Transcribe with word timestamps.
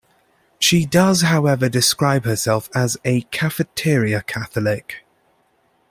She 0.57 0.83
does, 0.87 1.21
however, 1.21 1.69
describe 1.69 2.25
herself 2.25 2.71
as 2.73 2.97
a 3.05 3.21
cafeteria 3.29 4.23
Catholic. 4.23 5.05